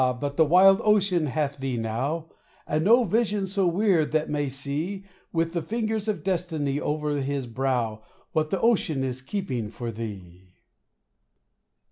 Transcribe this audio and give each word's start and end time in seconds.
but 0.19 0.35
the 0.35 0.43
wild 0.43 0.81
ocean 0.83 1.27
hath 1.27 1.59
thee 1.59 1.77
now, 1.77 2.25
And 2.65 2.83
no 2.83 3.03
vision 3.03 3.45
so 3.45 3.67
weird 3.67 4.11
that 4.13 4.31
may 4.31 4.49
see, 4.49 5.05
With 5.31 5.53
the 5.53 5.61
fingers 5.61 6.07
of 6.07 6.23
destiny 6.23 6.79
over 6.81 7.21
his 7.21 7.45
brow, 7.45 8.01
What 8.31 8.49
the 8.49 8.59
ocean 8.61 9.03
is 9.03 9.21
keeping 9.21 9.69
for 9.69 9.91
thee. 9.91 10.55